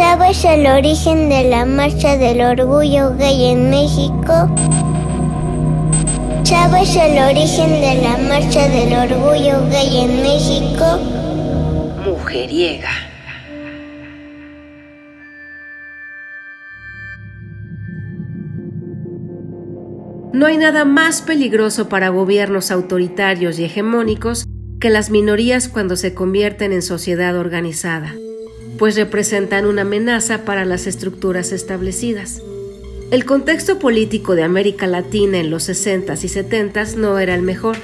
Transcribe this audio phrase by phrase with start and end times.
[0.00, 4.48] ¿Sabes el origen de la marcha del orgullo gay en México?
[6.42, 10.98] ¿Sabes el origen de la marcha del orgullo gay en México?
[12.02, 12.88] Mujeriega.
[20.32, 24.46] No hay nada más peligroso para gobiernos autoritarios y hegemónicos
[24.80, 28.14] que las minorías cuando se convierten en sociedad organizada,
[28.80, 32.40] pues representan una amenaza para las estructuras establecidas.
[33.10, 37.76] El contexto político de América Latina en los 60s y 70s no era el mejor,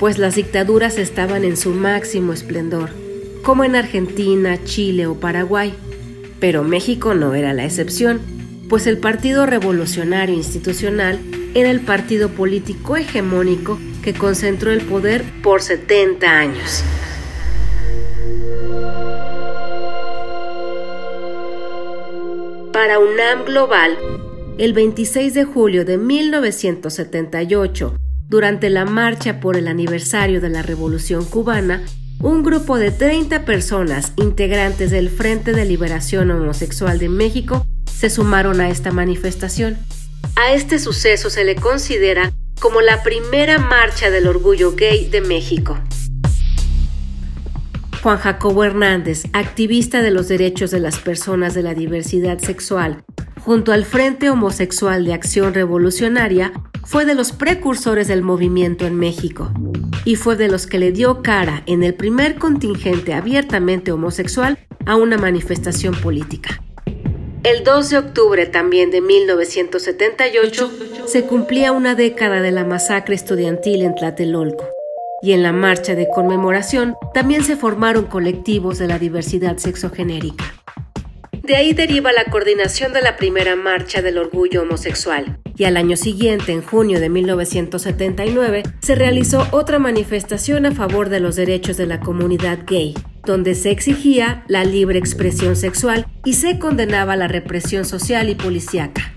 [0.00, 2.88] pues las dictaduras estaban en su máximo esplendor,
[3.42, 5.74] como en Argentina, Chile o Paraguay.
[6.40, 8.22] Pero México no era la excepción,
[8.70, 11.18] pues el Partido Revolucionario Institucional
[11.52, 16.82] era el partido político hegemónico que concentró el poder por 70 años.
[22.82, 23.96] Para UNAM Global,
[24.58, 27.94] el 26 de julio de 1978,
[28.28, 31.84] durante la marcha por el aniversario de la Revolución cubana,
[32.18, 38.60] un grupo de 30 personas integrantes del Frente de Liberación Homosexual de México se sumaron
[38.60, 39.78] a esta manifestación.
[40.34, 45.78] A este suceso se le considera como la primera marcha del orgullo gay de México.
[48.02, 53.04] Juan Jacobo Hernández, activista de los derechos de las personas de la diversidad sexual,
[53.44, 56.52] junto al Frente Homosexual de Acción Revolucionaria,
[56.84, 59.52] fue de los precursores del movimiento en México
[60.04, 64.96] y fue de los que le dio cara en el primer contingente abiertamente homosexual a
[64.96, 66.60] una manifestación política.
[67.44, 70.72] El 2 de octubre también de 1978
[71.06, 74.81] se cumplía una década de la masacre estudiantil en Tlatelolco.
[75.22, 80.44] Y en la marcha de conmemoración también se formaron colectivos de la diversidad sexogenérica.
[81.42, 85.96] De ahí deriva la coordinación de la primera marcha del orgullo homosexual, y al año
[85.96, 91.86] siguiente, en junio de 1979, se realizó otra manifestación a favor de los derechos de
[91.86, 92.94] la comunidad gay,
[93.24, 99.12] donde se exigía la libre expresión sexual y se condenaba la represión social y policíaca.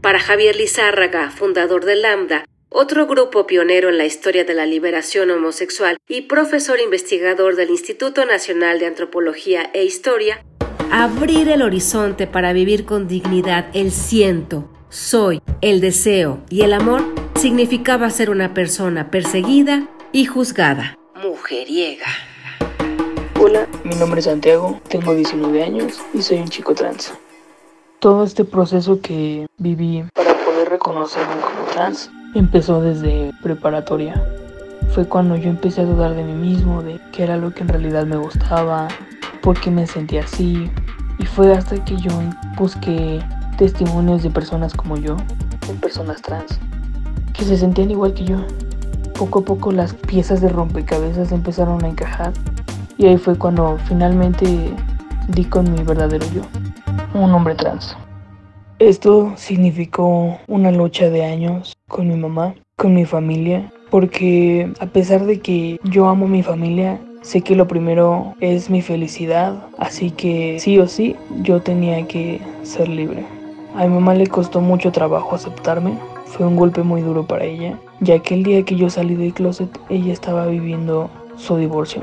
[0.00, 2.44] Para Javier Lizárraga, fundador de Lambda,
[2.76, 8.24] otro grupo pionero en la historia de la liberación homosexual y profesor investigador del Instituto
[8.24, 10.44] Nacional de Antropología e Historia,
[10.90, 17.04] abrir el horizonte para vivir con dignidad el siento, soy, el deseo y el amor
[17.36, 20.98] significaba ser una persona perseguida y juzgada.
[21.14, 22.08] Mujeriega.
[23.40, 27.14] Hola, mi nombre es Santiago, tengo 19 años y soy un chico trans.
[28.00, 34.22] Todo este proceso que viví para poder reconocerme como trans empezó desde preparatoria.
[34.90, 37.68] Fue cuando yo empecé a dudar de mí mismo, de qué era lo que en
[37.68, 38.88] realidad me gustaba,
[39.42, 40.70] por qué me sentía así.
[41.18, 42.10] Y fue hasta que yo
[42.56, 43.20] busqué
[43.56, 45.16] testimonios de personas como yo,
[45.66, 46.58] de personas trans,
[47.32, 48.44] que se sentían igual que yo.
[49.18, 52.32] Poco a poco las piezas de rompecabezas empezaron a encajar
[52.98, 54.74] y ahí fue cuando finalmente
[55.28, 56.42] di con mi verdadero yo,
[57.14, 57.96] un hombre trans.
[58.80, 65.26] Esto significó una lucha de años con mi mamá, con mi familia, porque a pesar
[65.26, 70.58] de que yo amo mi familia, sé que lo primero es mi felicidad, así que
[70.58, 73.24] sí o sí yo tenía que ser libre.
[73.76, 75.96] A mi mamá le costó mucho trabajo aceptarme,
[76.26, 79.34] fue un golpe muy duro para ella, ya que el día que yo salí del
[79.34, 82.02] closet ella estaba viviendo su divorcio.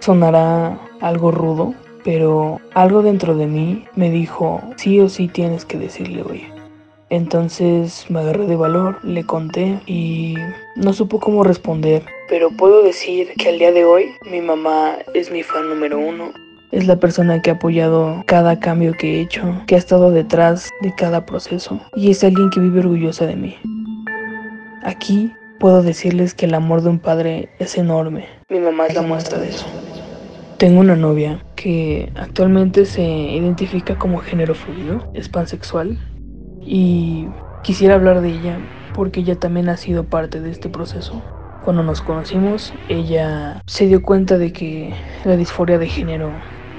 [0.00, 1.74] Sonará algo rudo,
[2.06, 6.44] pero algo dentro de mí me dijo, sí o sí tienes que decirle hoy.
[7.10, 10.36] Entonces me agarré de valor, le conté y
[10.76, 12.04] no supo cómo responder.
[12.28, 16.32] Pero puedo decir que al día de hoy mi mamá es mi fan número uno.
[16.70, 20.70] Es la persona que ha apoyado cada cambio que he hecho, que ha estado detrás
[20.82, 23.56] de cada proceso y es alguien que vive orgullosa de mí.
[24.84, 28.28] Aquí puedo decirles que el amor de un padre es enorme.
[28.48, 29.66] Mi mamá es la muestra de eso.
[30.58, 35.98] Tengo una novia que actualmente se identifica como género fluido, es pansexual
[36.60, 37.26] y
[37.64, 38.60] quisiera hablar de ella
[38.94, 41.20] porque ella también ha sido parte de este proceso.
[41.64, 46.30] Cuando nos conocimos, ella se dio cuenta de que la disforia de género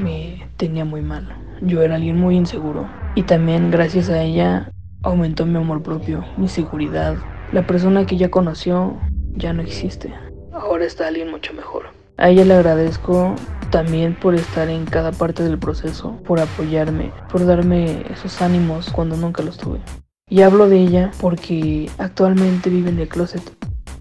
[0.00, 1.26] me tenía muy mal.
[1.60, 4.70] Yo era alguien muy inseguro y también gracias a ella
[5.02, 7.16] aumentó mi amor propio, mi seguridad.
[7.50, 8.96] La persona que ella conoció
[9.34, 10.14] ya no existe.
[10.52, 11.86] Ahora está alguien mucho mejor.
[12.16, 13.34] A ella le agradezco
[13.70, 19.16] también por estar en cada parte del proceso, por apoyarme, por darme esos ánimos cuando
[19.16, 19.80] nunca los tuve.
[20.30, 23.42] Y hablo de ella porque actualmente vive en el closet.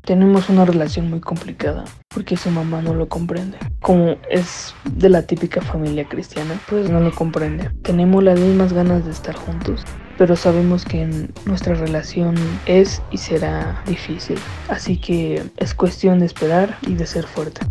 [0.04, 1.84] tenemos una relación muy complicada
[2.14, 3.58] porque su mamá no lo comprende.
[3.82, 7.70] Como es de la típica familia cristiana, pues no lo comprende.
[7.84, 9.84] Tenemos las mismas ganas de estar juntos,
[10.18, 12.36] pero sabemos que nuestra relación
[12.66, 14.40] es y será difícil.
[14.70, 17.62] Así que es cuestión de esperar y de ser fuerte.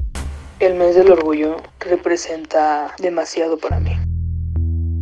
[0.58, 3.92] El mes del orgullo representa demasiado para mí.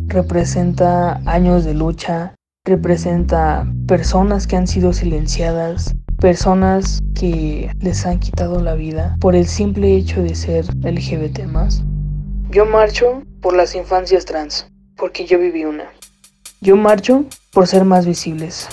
[0.07, 2.35] Representa años de lucha,
[2.65, 9.47] representa personas que han sido silenciadas, personas que les han quitado la vida por el
[9.47, 11.39] simple hecho de ser LGBT
[12.49, 14.67] Yo marcho por las infancias trans,
[14.97, 15.85] porque yo viví una.
[16.59, 17.23] Yo marcho
[17.53, 18.67] por ser más visibles.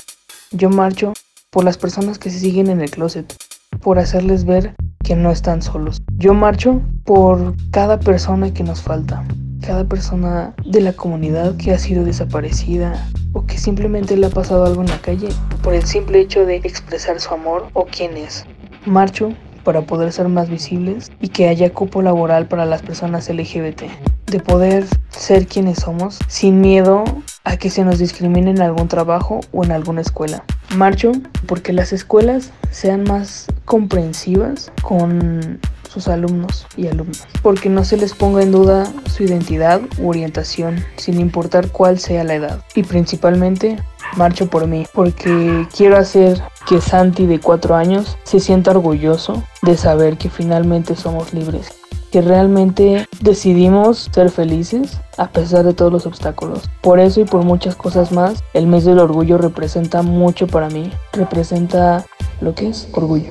[0.50, 1.12] Yo marcho
[1.50, 3.32] por las personas que se siguen en el closet,
[3.81, 6.02] por hacerles ver que no están solos.
[6.16, 9.25] Yo marcho por cada persona que nos falta,
[9.60, 14.64] cada persona de la comunidad que ha sido desaparecida o que simplemente le ha pasado
[14.64, 15.28] algo en la calle
[15.62, 18.44] por el simple hecho de expresar su amor o quién es.
[18.87, 19.32] Marcho
[19.64, 23.82] para poder ser más visibles y que haya cupo laboral para las personas LGBT,
[24.26, 27.05] de poder ser quienes somos sin miedo
[27.44, 30.44] a que se nos discrimine en algún trabajo o en alguna escuela.
[30.76, 31.12] Marcho
[31.46, 35.60] porque las escuelas sean más comprensivas con
[35.92, 40.82] sus alumnos y alumnas, porque no se les ponga en duda su identidad u orientación,
[40.96, 42.64] sin importar cuál sea la edad.
[42.74, 43.76] Y principalmente
[44.16, 49.76] marcho por mí, porque quiero hacer que Santi de cuatro años se sienta orgulloso de
[49.76, 51.68] saber que finalmente somos libres,
[52.12, 56.68] que realmente decidimos ser felices a pesar de todos los obstáculos.
[56.82, 60.92] Por eso y por muchas cosas más, el mes del orgullo representa mucho para mí,
[61.14, 62.04] representa
[62.42, 63.30] lo que es orgullo.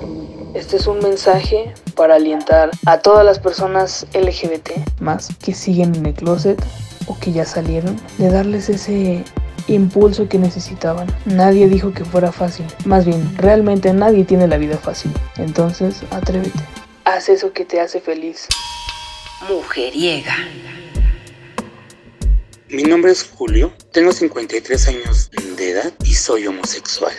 [0.56, 6.08] Este es un mensaje para alientar a todas las personas LGBT más que siguen en
[6.08, 6.62] el closet
[7.06, 9.24] o que ya salieron, de darles ese
[9.68, 11.08] impulso que necesitaban.
[11.26, 12.66] Nadie dijo que fuera fácil.
[12.86, 15.12] Más bien, realmente nadie tiene la vida fácil.
[15.38, 16.71] Entonces, atrévete.
[17.14, 18.48] Haz eso que te hace feliz.
[19.50, 20.34] Mujeriega.
[22.70, 27.12] Mi nombre es Julio, tengo 53 años de edad y soy homosexual.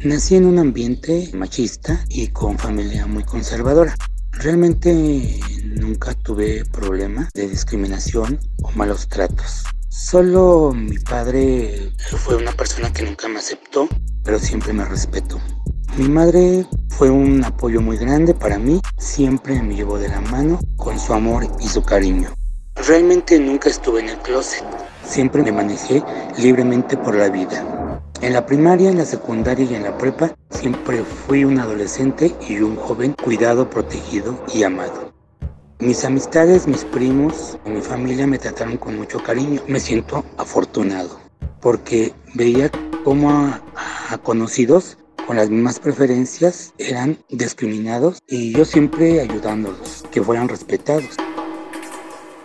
[0.00, 3.94] Nací en un ambiente machista y con familia muy conservadora.
[4.32, 9.62] Realmente nunca tuve problemas de discriminación o malos tratos.
[9.88, 13.88] Solo mi padre fue una persona que nunca me aceptó,
[14.24, 15.40] pero siempre me respetó.
[15.98, 20.58] Mi madre fue un apoyo muy grande para mí, siempre me llevó de la mano
[20.78, 22.30] con su amor y su cariño.
[22.76, 24.64] Realmente nunca estuve en el closet,
[25.04, 26.02] siempre me manejé
[26.38, 27.62] libremente por la vida.
[28.22, 32.60] En la primaria, en la secundaria y en la prepa, siempre fui un adolescente y
[32.60, 35.12] un joven cuidado, protegido y amado.
[35.78, 39.60] Mis amistades, mis primos, mi familia me trataron con mucho cariño.
[39.66, 41.18] Me siento afortunado
[41.60, 42.70] porque veía
[43.04, 43.60] cómo a,
[44.22, 44.96] conocidos
[45.26, 51.16] con las mismas preferencias eran discriminados y yo siempre ayudándolos, que fueran respetados.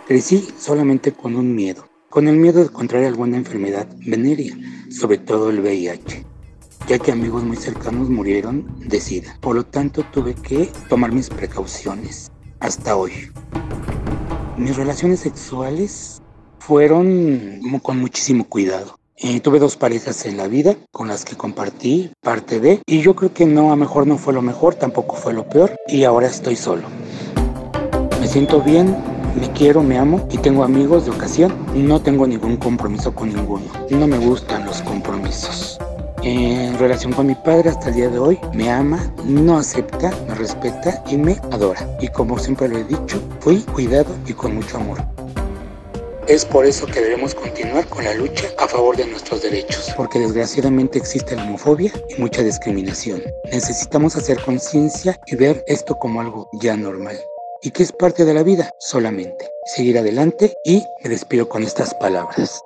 [0.07, 4.56] Crecí solamente con un miedo, con el miedo de contraer alguna enfermedad venérea,
[4.89, 6.25] sobre todo el VIH,
[6.88, 9.38] ya que amigos muy cercanos murieron de SIDA.
[9.41, 13.31] Por lo tanto, tuve que tomar mis precauciones hasta hoy.
[14.57, 16.21] Mis relaciones sexuales
[16.59, 18.97] fueron con muchísimo cuidado.
[19.19, 23.16] Eh, tuve dos parejas en la vida con las que compartí parte de, y yo
[23.16, 26.28] creo que no, a mejor no fue lo mejor, tampoco fue lo peor, y ahora
[26.28, 26.84] estoy solo.
[28.22, 28.96] Me siento bien,
[29.40, 31.52] me quiero, me amo y tengo amigos de ocasión.
[31.74, 33.66] No tengo ningún compromiso con ninguno.
[33.90, 35.80] No me gustan los compromisos
[36.21, 38.40] en relación con mi padre hasta el día de hoy.
[38.54, 41.88] Me ama, no acepta, me respeta y me adora.
[42.02, 45.00] Y como siempre lo he dicho, fui cuidado y con mucho amor.
[46.28, 50.19] Es por eso que debemos continuar con la lucha a favor de nuestros derechos, porque
[50.19, 53.24] desgraciadamente existe la homofobia y mucha discriminación.
[53.50, 57.18] Necesitamos hacer conciencia y ver esto como algo ya normal
[57.62, 59.50] y que es parte de la vida solamente.
[59.74, 62.62] Seguir adelante y me despido con estas palabras.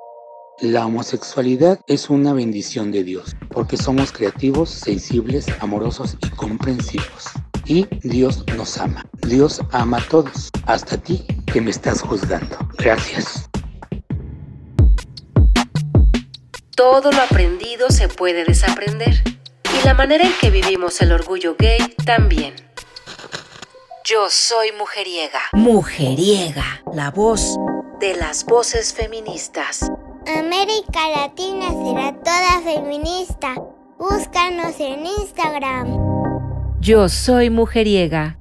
[0.60, 7.25] La homosexualidad es una bendición de Dios, porque somos creativos, sensibles, amorosos y comprensivos.
[7.65, 9.06] Y Dios nos ama.
[9.27, 12.58] Dios ama a todos, hasta ti que me estás juzgando.
[12.80, 13.50] Gracias.
[16.81, 19.21] Todo lo aprendido se puede desaprender.
[19.79, 22.55] Y la manera en que vivimos el orgullo gay también.
[24.03, 25.41] Yo soy mujeriega.
[25.53, 27.55] Mujeriega, la voz
[28.00, 29.91] de las voces feministas.
[30.25, 33.53] América Latina será toda feminista.
[34.00, 36.00] Búscanos en Instagram.
[36.79, 38.39] Yo soy mujeriega.